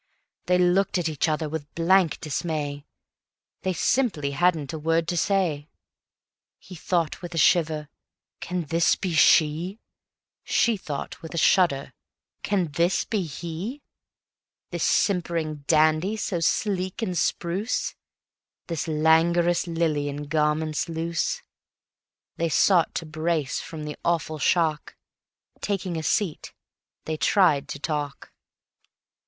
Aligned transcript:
They 0.47 0.57
looked 0.57 0.97
at 0.97 1.07
each 1.07 1.29
other 1.29 1.47
with 1.47 1.71
blank 1.75 2.19
dismay, 2.19 2.87
They 3.61 3.73
simply 3.73 4.31
hadn't 4.31 4.73
a 4.73 4.79
word 4.79 5.07
to 5.09 5.15
say. 5.15 5.69
He 6.57 6.73
thought 6.73 7.21
with 7.21 7.35
a 7.35 7.37
shiver: 7.37 7.87
"Can 8.39 8.63
this 8.63 8.95
be 8.95 9.13
she?" 9.13 9.79
She 10.43 10.75
thought 10.75 11.21
with 11.21 11.35
a 11.35 11.37
shudder: 11.37 11.93
"This 12.51 12.99
can't 13.05 13.09
be 13.11 13.21
he?" 13.27 13.83
This 14.71 14.83
simpering 14.83 15.65
dandy, 15.67 16.17
so 16.17 16.39
sleek 16.39 17.03
and 17.03 17.15
spruce; 17.15 17.93
This 18.65 18.87
languorous 18.87 19.67
lily 19.67 20.09
in 20.09 20.23
garments 20.23 20.89
loose; 20.89 21.43
They 22.37 22.49
sought 22.49 22.95
to 22.95 23.05
brace 23.05 23.59
from 23.59 23.83
the 23.83 23.95
awful 24.03 24.39
shock: 24.39 24.95
Taking 25.59 25.95
a 25.95 26.01
seat, 26.01 26.53
they 27.05 27.17
tried 27.17 27.67
to 27.67 27.77
talk. 27.79 28.33